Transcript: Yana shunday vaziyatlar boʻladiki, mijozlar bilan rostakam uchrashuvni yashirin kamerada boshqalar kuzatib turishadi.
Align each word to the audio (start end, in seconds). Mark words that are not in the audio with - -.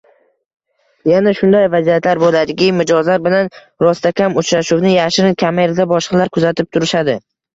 Yana 1.09 1.33
shunday 1.39 1.65
vaziyatlar 1.73 2.21
boʻladiki, 2.23 2.69
mijozlar 2.79 3.21
bilan 3.27 3.51
rostakam 3.85 4.39
uchrashuvni 4.43 4.93
yashirin 4.95 5.37
kamerada 5.43 5.87
boshqalar 5.95 6.33
kuzatib 6.39 6.73
turishadi. 6.79 7.19